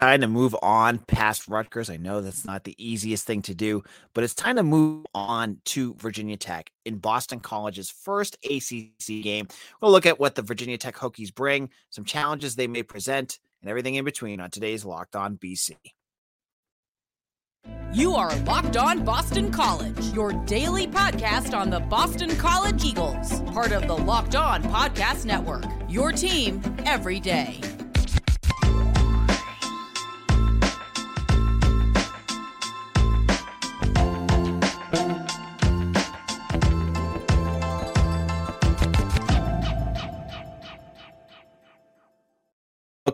[0.00, 1.90] time to move on past Rutgers.
[1.90, 3.82] I know that's not the easiest thing to do,
[4.14, 9.48] but it's time to move on to Virginia Tech in Boston College's first ACC game.
[9.80, 13.70] We'll look at what the Virginia Tech Hokies bring, some challenges they may present, and
[13.70, 15.76] everything in between on today's Locked On BC.
[17.92, 23.72] You are Locked On Boston College, your daily podcast on the Boston College Eagles, part
[23.72, 25.64] of the Locked On Podcast Network.
[25.88, 27.60] Your team every day.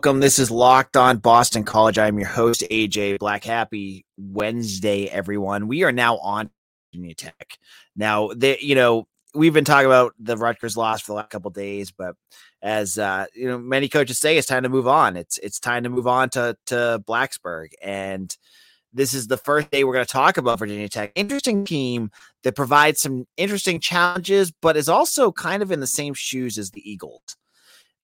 [0.03, 0.19] Welcome.
[0.19, 1.97] This is Locked On Boston College.
[1.97, 3.45] I'm your host, AJ Black.
[3.45, 5.69] Happy Wednesday, everyone.
[5.69, 6.49] We are now on
[6.91, 7.57] Virginia Tech.
[7.95, 11.51] Now, they, you know, we've been talking about the Rutgers loss for the last couple
[11.51, 12.17] days, but
[12.61, 15.15] as uh, you know, many coaches say, it's time to move on.
[15.15, 18.35] It's it's time to move on to to Blacksburg, and
[18.91, 21.13] this is the first day we're going to talk about Virginia Tech.
[21.15, 22.11] Interesting team
[22.43, 26.71] that provides some interesting challenges, but is also kind of in the same shoes as
[26.71, 27.37] the Eagles.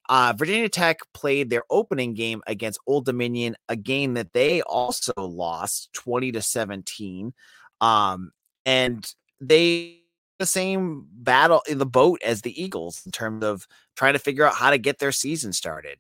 [0.10, 5.14] Uh, Virginia Tech played their opening game against Old Dominion, a game that they also
[5.16, 7.32] lost 20 to 17.
[7.80, 8.32] Um,
[8.66, 9.06] and
[9.40, 10.00] they
[10.40, 14.46] the same battle in the boat as the Eagles in terms of trying to figure
[14.46, 16.00] out how to get their season started.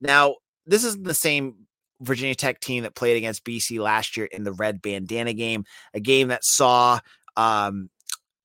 [0.00, 1.66] Now, this is the same
[2.00, 6.00] Virginia Tech team that played against BC last year in the red bandana game, a
[6.00, 7.00] game that saw
[7.36, 7.90] um,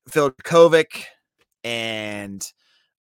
[0.08, 1.04] Phil Jurkovec
[1.64, 2.44] and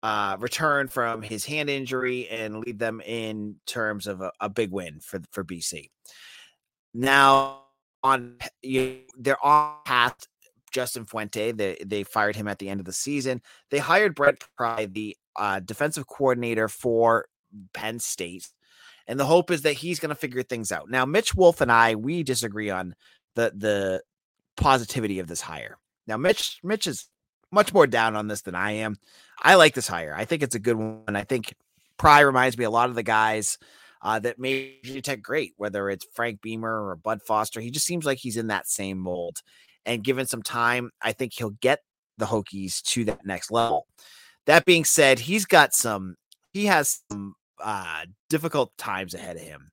[0.03, 4.72] uh, return from his hand injury and lead them in terms of a, a big
[4.72, 5.91] win for for BC.
[6.92, 7.62] Now
[8.03, 10.27] on you, they're on path.
[10.72, 13.42] Justin Fuente, they they fired him at the end of the season.
[13.70, 17.27] They hired Brent Pry, the uh, defensive coordinator for
[17.75, 18.48] Penn State,
[19.06, 20.89] and the hope is that he's going to figure things out.
[20.89, 22.94] Now, Mitch Wolf and I we disagree on
[23.34, 24.03] the the
[24.56, 25.78] positivity of this hire.
[26.06, 27.06] Now, Mitch Mitch is
[27.53, 28.97] much more down on this than I am.
[29.41, 30.15] I like this hire.
[30.16, 31.15] I think it's a good one.
[31.15, 31.54] I think
[31.99, 33.59] Pry reminds me a lot of the guys
[34.03, 37.60] uh, that made Virginia Tech great, whether it's Frank Beamer or Bud Foster.
[37.60, 39.38] He just seems like he's in that same mold.
[39.87, 41.81] And given some time, I think he'll get
[42.19, 43.87] the Hokies to that next level.
[44.47, 46.16] That being said, he's got some,
[46.53, 49.71] he has some uh, difficult times ahead of him.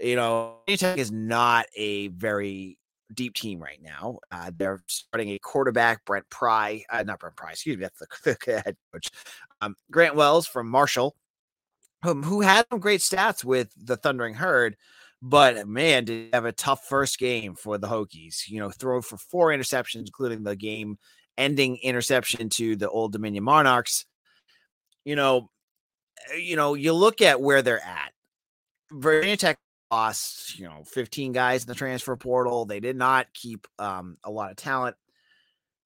[0.00, 2.78] You know, Virginia Tech is not a very
[3.14, 4.18] deep team right now.
[4.30, 8.36] Uh, they're starting a quarterback, Brent Pry, uh, not Brent Pry, excuse me, that's the,
[8.64, 9.10] head coach.
[9.60, 11.16] Um, Grant Wells from Marshall,
[12.02, 14.76] who had some great stats with the Thundering Herd,
[15.22, 18.48] but man, did have a tough first game for the Hokies.
[18.48, 20.98] You know, throw for four interceptions, including the game
[21.36, 24.06] ending interception to the Old Dominion Monarchs.
[25.04, 25.50] You know,
[26.32, 28.12] eh, you know, you look at where they're at.
[28.92, 29.58] Virginia Tech
[29.90, 32.64] lost, you know, 15 guys in the transfer portal.
[32.64, 34.96] They did not keep um, a lot of talent.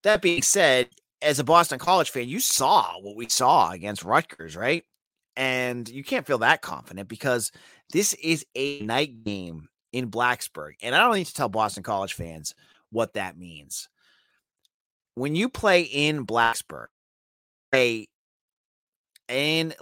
[0.02, 0.88] That being said,
[1.22, 4.84] as a Boston College fan, you saw what we saw against Rutgers, right?
[5.36, 7.50] And you can't feel that confident because
[7.92, 10.72] this is a night game in Blacksburg.
[10.82, 12.54] And I don't need to tell Boston College fans
[12.90, 13.88] what that means.
[15.14, 16.86] When you play in Blacksburg,
[17.72, 18.08] play
[19.28, 19.72] in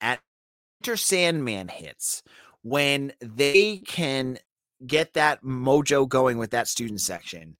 [0.00, 0.20] at
[0.82, 2.22] Enter Sandman hits,
[2.62, 4.38] when they can
[4.86, 7.56] get that mojo going with that student section,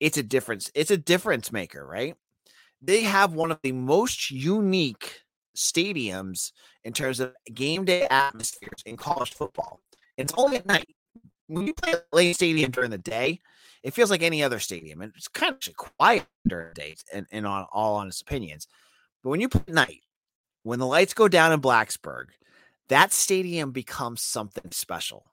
[0.00, 0.70] it's a difference.
[0.74, 2.14] It's a difference maker, right?
[2.80, 5.20] They have one of the most unique
[5.56, 6.52] stadiums
[6.84, 9.80] in terms of game day atmospheres in college football.
[10.16, 10.88] It's only at night.
[11.46, 13.40] When you play at Lane Stadium during the day,
[13.82, 15.02] it feels like any other stadium.
[15.02, 18.66] It's kind of quiet during the day, and, and on all honest opinions.
[19.22, 20.02] But when you play at night,
[20.62, 22.26] when the lights go down in Blacksburg,
[22.92, 25.24] that stadium becomes something special.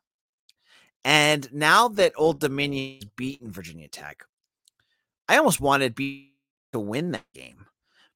[1.04, 4.24] And now that Old Dominion's beaten Virginia Tech,
[5.28, 6.32] I almost wanted B
[6.72, 7.66] to win that game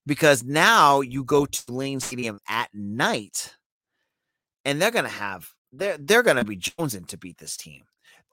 [0.06, 3.58] because now you go to Lane Stadium at night
[4.64, 7.84] and they're going to have they're they're going to be jonesing to beat this team.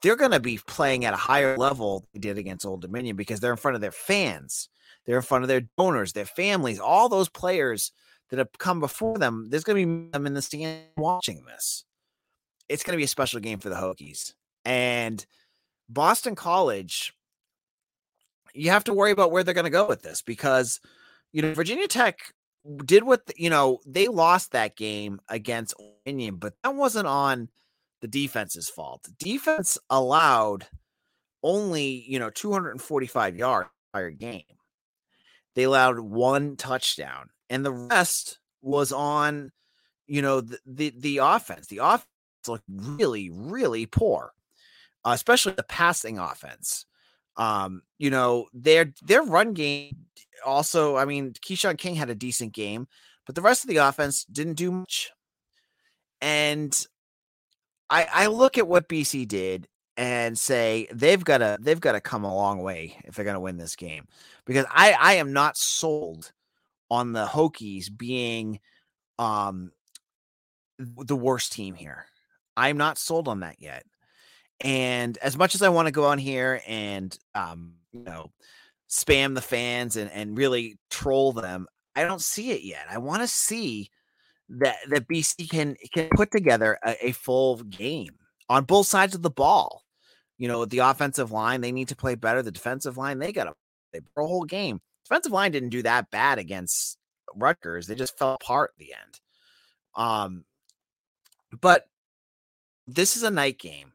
[0.01, 3.41] They're going to be playing at a higher level they did against Old Dominion because
[3.41, 4.69] they're in front of their fans,
[5.05, 7.91] they're in front of their donors, their families, all those players
[8.31, 11.83] that have come before them, there's going to be them in the stand watching this.
[12.69, 14.33] It's going to be a special game for the Hokies.
[14.63, 15.23] And
[15.89, 17.13] Boston College,
[18.53, 20.79] you have to worry about where they're going to go with this because,
[21.33, 22.19] you know, Virginia Tech
[22.85, 25.73] did what, the, you know, they lost that game against
[26.05, 27.49] Union, but that wasn't on
[28.01, 29.07] the defense's fault.
[29.19, 30.67] Defense allowed
[31.43, 33.69] only, you know, 245 yards
[34.17, 34.43] game.
[35.55, 39.51] They allowed one touchdown and the rest was on
[40.07, 42.07] you know the the, the offense the off
[42.47, 44.33] look really, really poor,
[45.05, 46.85] uh, especially the passing offense.
[47.37, 49.95] Um, you know, their their run game
[50.45, 52.87] also, I mean, Keshawn King had a decent game,
[53.25, 55.11] but the rest of the offense didn't do much.
[56.19, 56.77] And
[57.89, 62.01] I I look at what BC did and say they've got to they've got to
[62.01, 64.05] come a long way if they're going to win this game
[64.45, 66.31] because I I am not sold
[66.91, 68.59] on the Hokies being
[69.17, 69.71] um
[70.77, 72.05] the worst team here.
[72.57, 73.85] I'm not sold on that yet.
[74.59, 78.31] And as much as I want to go on here and um, you know,
[78.89, 82.85] spam the fans and, and really troll them, I don't see it yet.
[82.89, 83.89] I want to see
[84.49, 88.15] that that BC can can put together a, a, full game
[88.49, 89.83] on both sides of the ball.
[90.37, 92.41] You know, the offensive line, they need to play better.
[92.41, 93.53] The defensive line, they got to
[93.91, 94.81] play a whole game.
[95.11, 96.97] Defensive line didn't do that bad against
[97.35, 97.85] Rutgers.
[97.85, 99.19] They just fell apart at the end.
[99.93, 100.45] Um,
[101.59, 101.85] but
[102.87, 103.91] this is a night game.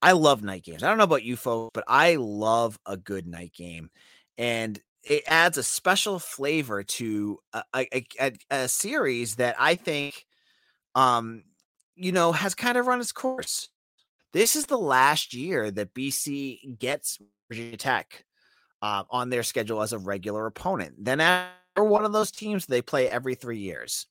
[0.00, 0.82] I love night games.
[0.82, 3.90] I don't know about you folks, but I love a good night game.
[4.38, 10.24] And it adds a special flavor to a, a, a, a series that I think,
[10.94, 11.44] um,
[11.96, 13.68] you know, has kind of run its course.
[14.32, 17.18] This is the last year that BC gets
[17.50, 18.24] Virginia Tech
[18.82, 20.94] uh, on their schedule as a regular opponent.
[20.98, 24.06] Then after one of those teams, they play every three years.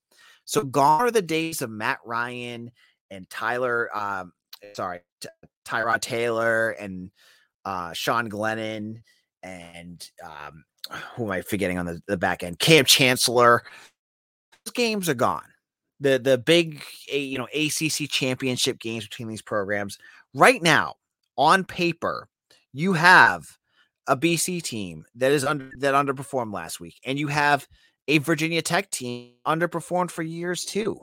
[0.46, 2.72] So gone are the days of Matt Ryan
[3.10, 4.34] and Tyler, um,
[4.74, 5.30] sorry, T-
[5.66, 7.10] Tyrod Taylor and
[7.66, 9.02] uh, Sean Glennon
[9.42, 10.66] and um,
[11.16, 12.60] who am I forgetting on the, the back end?
[12.60, 13.64] Kam Chancellor.
[14.66, 15.48] Those games are gone.
[16.00, 19.98] The the big you know ACC championship games between these programs
[20.34, 20.96] right now
[21.38, 22.28] on paper,
[22.74, 23.58] you have
[24.07, 27.68] a BC team that is under that underperformed last week, and you have
[28.07, 31.00] a Virginia Tech team underperformed for years too.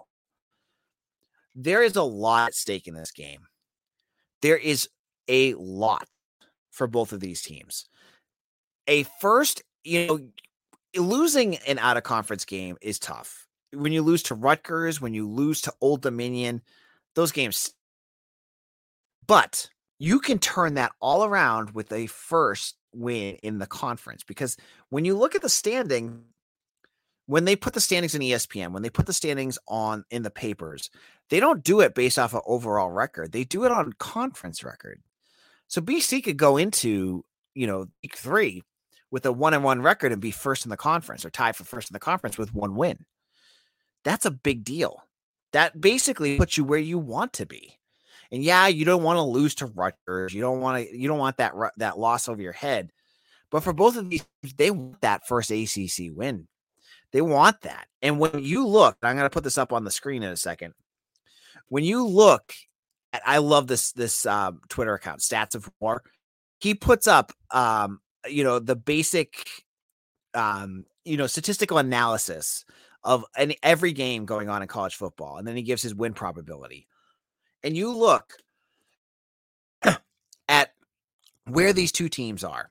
[1.55, 3.47] There is a lot at stake in this game.
[4.41, 4.89] There is
[5.29, 6.07] a lot
[6.71, 7.87] for both of these teams.
[8.89, 10.21] A first, you know,
[11.01, 13.47] losing an out of conference game is tough.
[13.73, 16.63] When you lose to Rutgers, when you lose to Old Dominion,
[17.15, 17.73] those games.
[19.27, 19.69] But
[19.99, 24.57] you can turn that all around with a first win in the conference because
[24.91, 26.23] when you look at the standing,
[27.27, 30.31] when they put the standings in ESPN, when they put the standings on in the
[30.31, 30.91] papers,
[31.31, 33.33] they don't do it based off of overall record.
[33.33, 35.01] They do it on conference record.
[35.69, 37.25] So BC could go into,
[37.55, 38.63] you know, week three
[39.11, 41.65] with a one and one record and be first in the conference or tied for
[41.65, 43.05] first in the conference with one win.
[44.05, 45.05] That's a big deal.
[45.53, 47.79] That basically puts you where you want to be.
[48.33, 50.33] And yeah, you don't want to lose to Rutgers.
[50.33, 50.97] You don't want to.
[50.97, 52.91] You don't want that that loss over your head.
[53.51, 54.25] But for both of these,
[54.57, 56.49] they want that first ACC win.
[57.13, 57.87] They want that.
[58.01, 60.37] And when you look, I'm going to put this up on the screen in a
[60.37, 60.73] second.
[61.69, 62.55] When you look
[63.13, 66.03] at, I love this this um, Twitter account, Stats of War.
[66.59, 69.47] He puts up, um, you know, the basic,
[70.33, 72.65] um, you know, statistical analysis
[73.05, 76.15] of any every game going on in college football, and then he gives his win
[76.15, 76.87] probability.
[77.65, 78.35] And you look
[80.49, 80.75] at
[81.47, 82.71] where these two teams are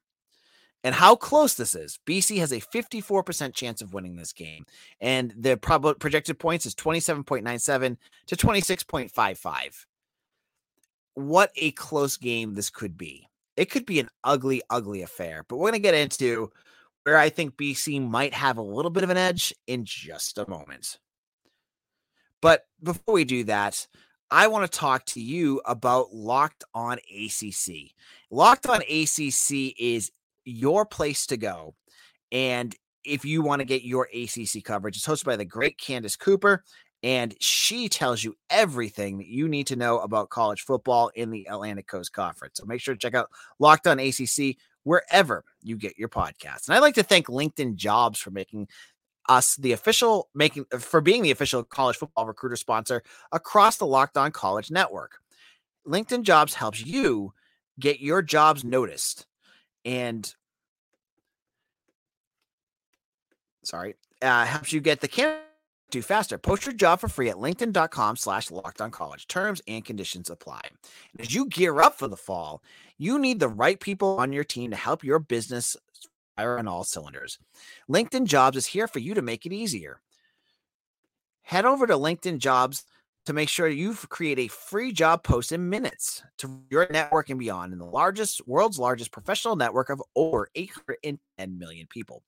[0.84, 2.00] and how close this is.
[2.06, 4.66] BC has a 54% chance of winning this game,
[5.00, 7.98] and the prob- projected points is 27.97
[8.28, 9.86] to 26.55.
[11.14, 13.28] What a close game this could be.
[13.58, 16.52] It could be an ugly, ugly affair, but we're going to get into
[17.04, 20.50] where I think BC might have a little bit of an edge in just a
[20.50, 21.00] moment.
[22.42, 23.88] But before we do that,
[24.32, 27.92] I want to talk to you about Locked On ACC.
[28.32, 30.10] Locked On ACC is
[30.46, 31.76] your place to go.
[32.32, 32.74] And
[33.04, 36.64] if you want to get your ACC coverage, it's hosted by the great Candace Cooper,
[37.04, 41.48] and she tells you everything that you need to know about college football in the
[41.50, 42.60] Atlantic Coast Conference.
[42.60, 46.68] So make sure to check out Locked On ACC wherever you get your podcasts.
[46.68, 48.68] And I'd like to thank LinkedIn Jobs for making
[49.32, 54.18] us the official making for being the official college football recruiter sponsor across the Locked
[54.18, 55.20] On College network.
[55.88, 57.34] LinkedIn Jobs helps you
[57.80, 59.26] get your jobs noticed
[59.86, 60.36] and
[63.64, 65.40] sorry, uh, helps you get the camera
[65.92, 66.38] do faster.
[66.38, 69.28] Post your job for free at linkedin.com slash locked on college.
[69.28, 70.62] Terms and conditions apply.
[71.20, 72.64] As you gear up for the fall,
[72.98, 75.76] you need the right people on your team to help your business
[76.42, 77.38] fire on all cylinders.
[77.90, 80.02] LinkedIn Jobs is here for you to make it easier.
[81.44, 82.84] Head over to LinkedIn Jobs
[83.26, 87.40] to make sure you create a free job post in minutes to your network and
[87.40, 91.20] beyond in the largest world's largest professional network of over 810
[91.58, 92.24] million people.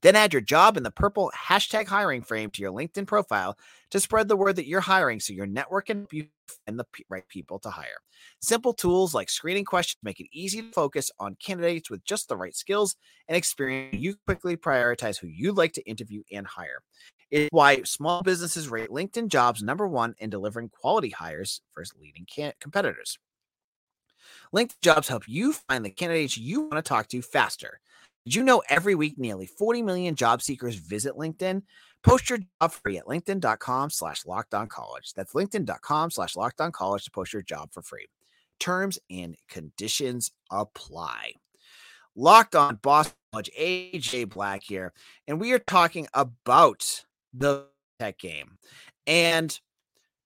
[0.00, 3.56] Then add your job in the purple hashtag hiring frame to your LinkedIn profile
[3.90, 6.26] to spread the word that you're hiring so your network can you
[6.66, 8.00] find the right people to hire.
[8.40, 12.36] Simple tools like screening questions make it easy to focus on candidates with just the
[12.36, 12.96] right skills
[13.28, 13.94] and experience.
[13.96, 16.82] You quickly prioritize who you'd like to interview and hire.
[17.32, 22.26] It's why small businesses rate LinkedIn jobs number one in delivering quality hires versus leading
[22.26, 23.18] can- competitors.
[24.54, 27.80] LinkedIn jobs help you find the candidates you want to talk to faster.
[28.26, 31.62] Did you know every week nearly 40 million job seekers visit LinkedIn?
[32.04, 35.14] Post your job free at linkedin.com slash locked on college.
[35.14, 38.08] That's linkedin.com slash locked on college to post your job for free.
[38.60, 41.32] Terms and conditions apply.
[42.14, 44.92] Locked on Boston College, AJ Black here,
[45.26, 47.66] and we are talking about the
[47.98, 48.58] tech game.
[49.06, 49.58] And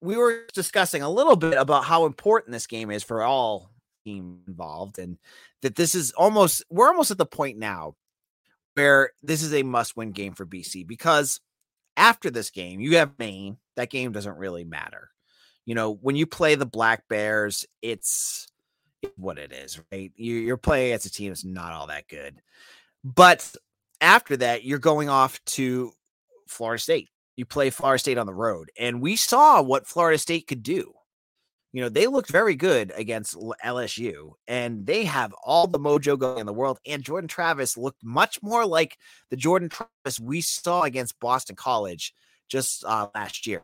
[0.00, 3.70] we were discussing a little bit about how important this game is for all
[4.06, 5.18] team involved and
[5.62, 7.94] that this is almost we're almost at the point now
[8.74, 11.40] where this is a must win game for BC because
[11.96, 15.10] after this game you have Maine that game doesn't really matter
[15.64, 18.46] you know when you play the black bears it's
[19.16, 22.40] what it is right you're playing against a team that's not all that good
[23.02, 23.54] but
[24.00, 25.92] after that you're going off to
[26.48, 30.46] Florida State you play Florida State on the road and we saw what Florida State
[30.46, 30.92] could do
[31.76, 36.38] you know, they looked very good against LSU and they have all the mojo going
[36.38, 36.78] in the world.
[36.86, 38.96] And Jordan Travis looked much more like
[39.28, 42.14] the Jordan Travis we saw against Boston College
[42.48, 43.62] just uh, last year.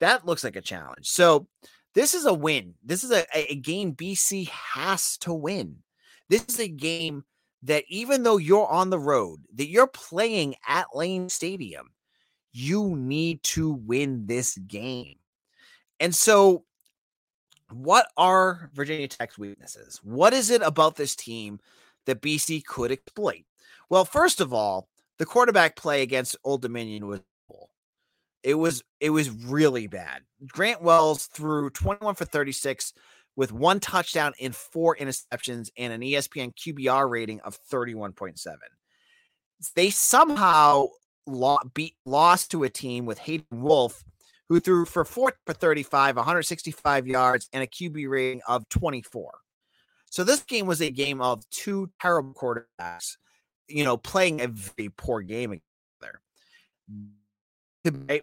[0.00, 1.08] That looks like a challenge.
[1.08, 1.48] So,
[1.94, 2.74] this is a win.
[2.84, 5.76] This is a, a game BC has to win.
[6.28, 7.24] This is a game
[7.66, 11.90] that even though you're on the road, that you're playing at Lane Stadium,
[12.52, 15.16] you need to win this game.
[16.00, 16.64] And so
[17.70, 20.00] what are Virginia Tech's weaknesses?
[20.02, 21.58] What is it about this team
[22.06, 23.44] that BC could exploit?
[23.90, 27.20] Well, first of all, the quarterback play against Old Dominion was
[28.42, 30.22] it was it was really bad.
[30.46, 32.92] Grant Wells threw 21 for 36
[33.36, 38.56] with one touchdown and four interceptions and an ESPN QBR rating of 31.7.
[39.74, 40.88] They somehow
[41.74, 44.02] beat, lost to a team with Hayden Wolff,
[44.48, 49.32] who threw for four for 35, 165 yards, and a QB rating of 24.
[50.08, 53.16] So this game was a game of two terrible quarterbacks,
[53.68, 55.60] you know, playing a very poor game
[57.84, 58.22] together.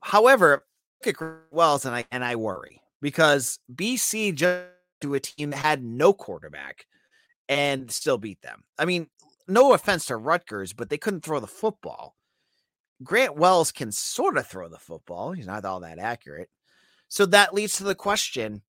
[0.00, 0.66] However,
[1.04, 4.64] look at Wells and I and I worry because BC just
[5.02, 6.86] to a team that had no quarterback
[7.50, 8.64] and still beat them.
[8.78, 9.08] I mean,
[9.46, 12.16] no offense to Rutgers, but they couldn't throw the football.
[13.02, 15.32] Grant Wells can sort of throw the football.
[15.32, 16.48] He's not all that accurate.
[17.08, 18.62] So that leads to the question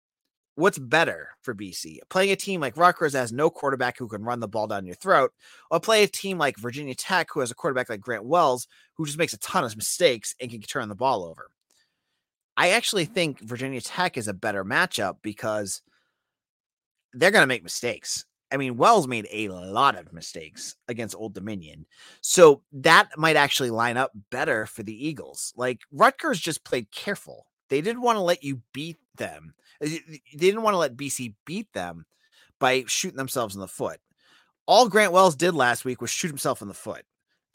[0.55, 1.99] what's better for BC?
[2.09, 4.95] Playing a team like Rutgers has no quarterback who can run the ball down your
[4.95, 5.31] throat,
[5.71, 9.05] or play a team like Virginia Tech who has a quarterback like Grant Wells who
[9.05, 11.51] just makes a ton of mistakes and can turn the ball over.
[12.57, 15.81] I actually think Virginia Tech is a better matchup because
[17.13, 18.25] they're going to make mistakes.
[18.51, 21.85] I mean, Wells made a lot of mistakes against Old Dominion.
[22.21, 25.53] So that might actually line up better for the Eagles.
[25.57, 27.47] Like Rutgers just played careful.
[27.69, 29.53] They didn't want to let you beat them.
[29.81, 29.99] They
[30.37, 32.05] didn't want to let BC beat them
[32.59, 33.99] by shooting themselves in the foot.
[34.67, 37.05] All Grant Wells did last week was shoot himself in the foot.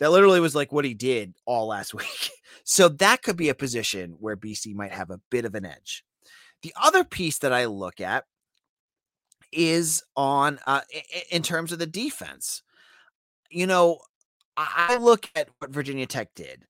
[0.00, 2.30] That literally was like what he did all last week.
[2.64, 6.04] So that could be a position where BC might have a bit of an edge.
[6.62, 8.24] The other piece that I look at
[9.52, 10.82] is on uh,
[11.30, 12.62] in terms of the defense.
[13.50, 13.98] You know,
[14.56, 16.66] I look at what Virginia Tech did.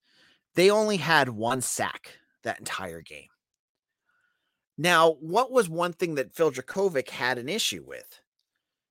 [0.55, 3.29] They only had one sack that entire game.
[4.79, 8.21] Now, what was one thing that Phil Jurkovec had an issue with?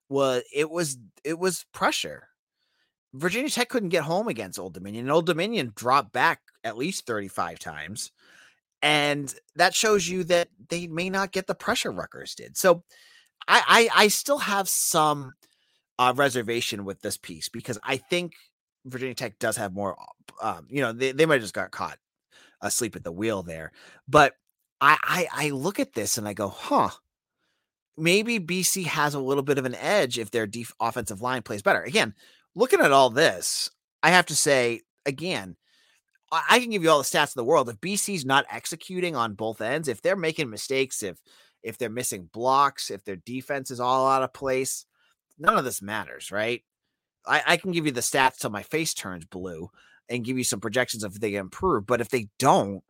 [0.08, 2.30] Was it was it was pressure.
[3.14, 5.10] Virginia Tech couldn't get home against Old Dominion.
[5.10, 8.12] Old Dominion dropped back at least 35 times.
[8.82, 12.56] And that shows you that they may not get the pressure Rutgers did.
[12.56, 12.84] So
[13.48, 15.34] I, I, I still have some
[15.98, 18.34] uh, reservation with this piece because I think
[18.86, 19.98] Virginia Tech does have more.
[20.42, 21.98] Um, you know, they, they might have just got caught
[22.62, 23.72] asleep at the wheel there,
[24.08, 24.34] but
[24.82, 26.90] I, I I look at this and I go, huh.
[27.98, 31.62] Maybe BC has a little bit of an edge if their def- offensive line plays
[31.62, 31.84] better.
[31.84, 32.16] Again,
[32.60, 33.72] looking at all this,
[34.04, 35.56] I have to say again,
[36.32, 37.70] I can give you all the stats in the world.
[37.70, 41.18] If BC's not executing on both ends, if they're making mistakes, if
[41.64, 44.86] if they're missing blocks, if their defense is all out of place,
[45.40, 46.62] none of this matters, right?
[47.26, 49.70] I, I can give you the stats till my face turns blue
[50.08, 52.82] and give you some projections if they improve, but if they don't,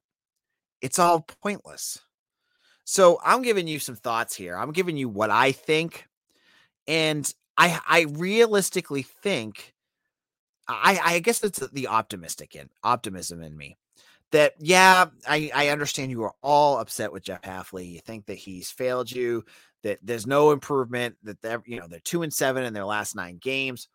[0.82, 2.00] it's all pointless.
[2.84, 4.58] So I'm giving you some thoughts here.
[4.58, 6.08] I'm giving you what I think,
[6.88, 9.76] and I I realistically think
[10.68, 13.78] I, I guess it's the optimistic in optimism in me
[14.32, 17.92] that yeah, I, I understand you are all upset with Jeff Hafley.
[17.92, 19.44] You think that he's failed you,
[19.84, 23.16] that there's no improvement, that they're you know they're two and seven in their last
[23.16, 23.90] nine games.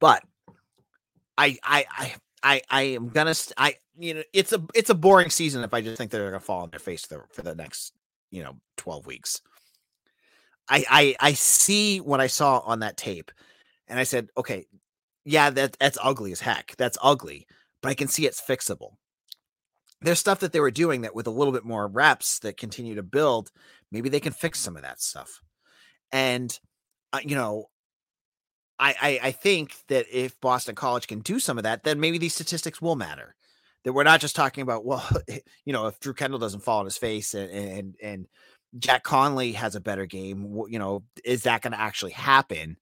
[0.00, 0.24] But
[1.38, 5.30] I I I I I am gonna I you know it's a it's a boring
[5.30, 7.54] season if I just think they're gonna fall on their face for the, for the
[7.54, 7.92] next
[8.30, 9.40] you know 12 weeks.
[10.68, 13.30] I I I see what I saw on that tape,
[13.88, 14.66] and I said, okay,
[15.24, 16.74] yeah, that that's ugly as heck.
[16.76, 17.46] That's ugly,
[17.82, 18.94] but I can see it's fixable.
[20.00, 22.96] There's stuff that they were doing that with a little bit more reps that continue
[22.96, 23.52] to build,
[23.92, 25.40] maybe they can fix some of that stuff.
[26.10, 26.58] And
[27.12, 27.68] uh, you know,
[28.78, 32.18] I, I I think that if Boston College can do some of that, then maybe
[32.18, 33.34] these statistics will matter.
[33.84, 35.08] That we're not just talking about well,
[35.64, 38.26] you know, if Drew Kendall doesn't fall on his face and and and
[38.78, 42.76] Jack Conley has a better game, you know, is that going to actually happen?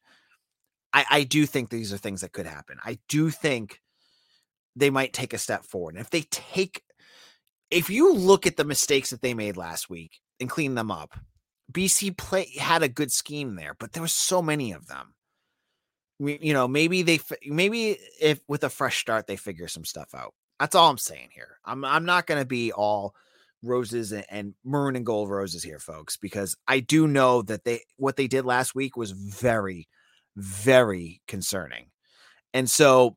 [0.92, 2.78] I, I do think these are things that could happen.
[2.84, 3.80] I do think
[4.76, 5.94] they might take a step forward.
[5.94, 6.82] And if they take,
[7.70, 11.18] if you look at the mistakes that they made last week and clean them up,
[11.72, 15.14] BC play had a good scheme there, but there were so many of them.
[16.18, 20.34] You know, maybe they, maybe if with a fresh start they figure some stuff out.
[20.58, 21.58] That's all I'm saying here.
[21.64, 23.14] I'm I'm not going to be all
[23.62, 27.82] roses and, and maroon and gold roses here, folks, because I do know that they
[27.96, 29.88] what they did last week was very,
[30.36, 31.86] very concerning.
[32.54, 33.16] And so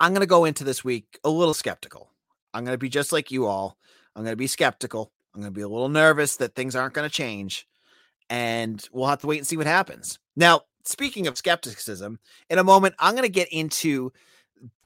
[0.00, 2.10] I'm going to go into this week a little skeptical.
[2.52, 3.76] I'm going to be just like you all.
[4.14, 5.12] I'm going to be skeptical.
[5.34, 7.66] I'm going to be a little nervous that things aren't going to change.
[8.28, 10.18] And we'll have to wait and see what happens.
[10.36, 12.18] Now, speaking of skepticism,
[12.50, 14.12] in a moment, I'm going to get into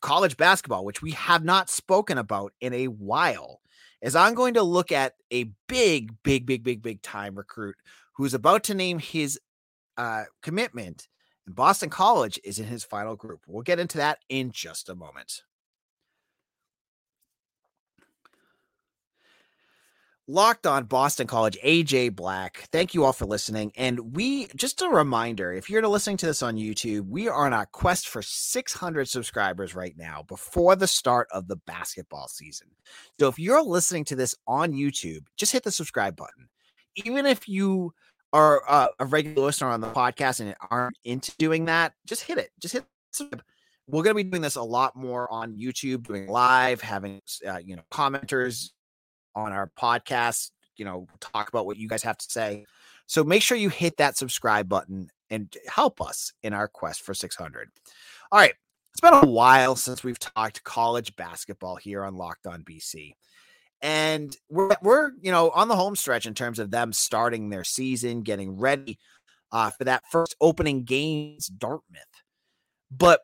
[0.00, 3.59] college basketball, which we have not spoken about in a while
[4.02, 7.76] is I'm going to look at a big, big, big, big, big time recruit
[8.14, 9.38] who's about to name his
[9.96, 11.08] uh, commitment.
[11.46, 13.40] And Boston College is in his final group.
[13.46, 15.42] We'll get into that in just a moment.
[20.32, 22.68] Locked on Boston College, AJ Black.
[22.70, 23.72] Thank you all for listening.
[23.76, 27.52] And we, just a reminder if you're listening to this on YouTube, we are on
[27.52, 32.68] a quest for 600 subscribers right now before the start of the basketball season.
[33.18, 36.48] So if you're listening to this on YouTube, just hit the subscribe button.
[36.94, 37.92] Even if you
[38.32, 42.38] are uh, a regular listener on the podcast and aren't into doing that, just hit
[42.38, 42.50] it.
[42.60, 43.42] Just hit subscribe
[43.88, 47.58] we're going to be doing this a lot more on YouTube, doing live, having uh,
[47.58, 48.70] you know commenters
[49.34, 52.64] on our podcast, you know, talk about what you guys have to say.
[53.06, 57.14] So make sure you hit that subscribe button and help us in our quest for
[57.14, 57.68] 600.
[58.32, 58.54] All right.
[58.92, 63.14] It's been a while since we've talked college basketball here on Locked On BC.
[63.82, 67.64] And we're, we're, you know, on the home stretch in terms of them starting their
[67.64, 68.98] season, getting ready
[69.52, 72.02] uh, for that first opening games, Dartmouth.
[72.90, 73.20] But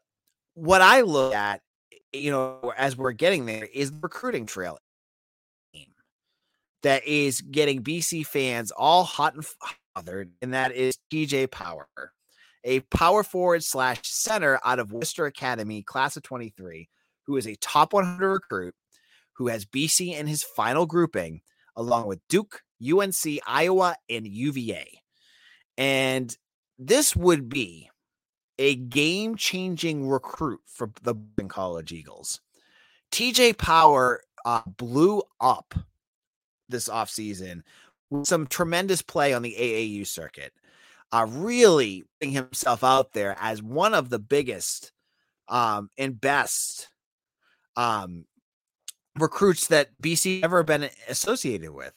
[0.54, 1.60] what I look at,
[2.12, 4.78] you know, as we're getting there is the recruiting trail
[6.82, 9.44] that is getting BC fans all hot and
[9.94, 11.88] bothered, and that is TJ Power,
[12.64, 16.88] a power forward slash center out of Worcester Academy, class of 23,
[17.24, 18.74] who is a top 100 recruit,
[19.34, 21.40] who has BC in his final grouping,
[21.76, 24.86] along with Duke, UNC, Iowa, and UVA.
[25.78, 26.34] And
[26.78, 27.90] this would be
[28.58, 31.14] a game changing recruit for the
[31.48, 32.40] College Eagles.
[33.12, 35.74] TJ Power uh, blew up
[36.68, 37.62] this offseason
[38.10, 40.52] with some tremendous play on the AAU circuit.
[41.12, 44.92] Uh, really putting himself out there as one of the biggest
[45.48, 46.88] um, and best
[47.76, 48.24] um,
[49.16, 51.94] recruits that BC ever been associated with.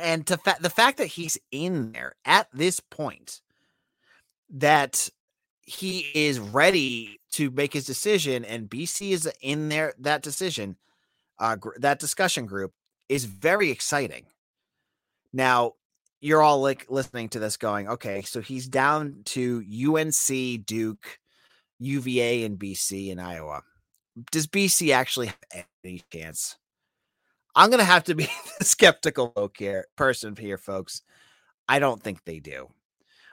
[0.00, 3.40] And to fa- the fact that he's in there at this point,
[4.50, 5.08] that
[5.62, 10.76] he is ready to make his decision, and BC is in there that decision,
[11.38, 12.72] uh, gr- that discussion group
[13.08, 14.26] is very exciting.
[15.32, 15.74] Now,
[16.20, 21.18] you're all like listening to this going, okay, so he's down to UNC, Duke,
[21.78, 23.62] UVA, and BC in Iowa.
[24.32, 26.56] Does BC actually have any chance?
[27.54, 31.02] I'm gonna have to be the skeptical here, person here, folks.
[31.68, 32.68] I don't think they do.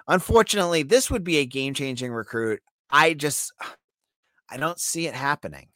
[0.08, 2.62] Unfortunately, this would be a game-changing recruit.
[2.90, 3.52] I just
[4.50, 5.70] I don't see it happening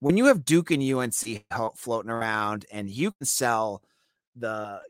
[0.00, 1.44] when you have Duke and UNC
[1.76, 3.82] floating around and you can sell
[4.36, 4.80] the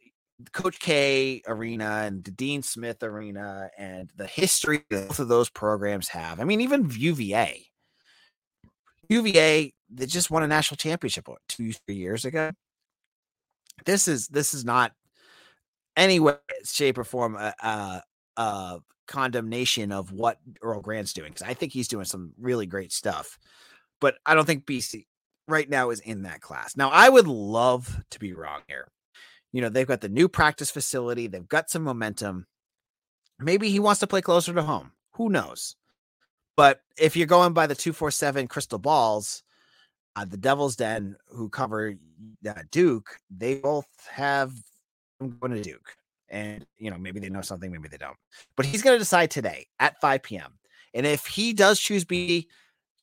[0.52, 6.08] Coach K arena and the Dean Smith arena and the history both of those programs
[6.08, 6.40] have.
[6.40, 7.66] I mean, even UVA.
[9.08, 12.52] UVA, they just won a national championship two, three years ago.
[13.84, 14.92] This is this is not
[15.96, 18.02] any way, shape, or form a, a,
[18.36, 22.92] a condemnation of what Earl Grant's doing because I think he's doing some really great
[22.92, 23.38] stuff.
[24.00, 25.06] But I don't think BC
[25.46, 26.76] right now is in that class.
[26.76, 28.88] Now, I would love to be wrong here.
[29.52, 32.46] You know, they've got the new practice facility, they've got some momentum.
[33.40, 34.92] Maybe he wants to play closer to home.
[35.12, 35.76] Who knows?
[36.56, 39.42] But if you're going by the 247 crystal balls,
[40.16, 41.94] uh, the Devil's Den, who cover
[42.46, 44.52] uh, Duke, they both have
[45.20, 45.96] I'm going to Duke.
[46.30, 48.16] And, you know, maybe they know something, maybe they don't.
[48.56, 50.58] But he's going to decide today at 5 p.m.
[50.94, 52.48] And if he does choose B,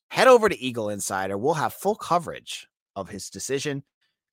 [0.10, 1.38] head over to Eagle Insider.
[1.38, 3.84] We'll have full coverage of his decision.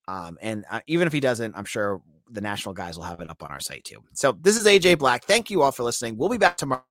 [0.08, 3.30] Um, and uh, even if he doesn't, I'm sure the national guys will have it
[3.30, 4.02] up on our site too.
[4.14, 5.24] So this is AJ Black.
[5.24, 6.16] Thank you all for listening.
[6.16, 6.84] We'll be back tomorrow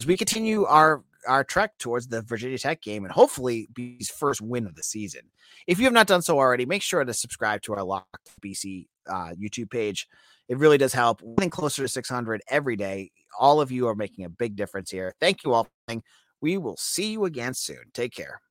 [0.00, 4.40] as we continue our our trek towards the Virginia Tech game and hopefully BC's first
[4.40, 5.22] win of the season.
[5.68, 8.08] If you have not done so already, make sure to subscribe to our Locked
[8.44, 10.08] BC uh, YouTube page.
[10.48, 11.20] It really does help.
[11.22, 13.12] Winning closer to 600 every day.
[13.38, 15.14] All of you are making a big difference here.
[15.20, 15.68] Thank you all.
[16.42, 17.84] We will see you again soon.
[17.94, 18.42] Take care.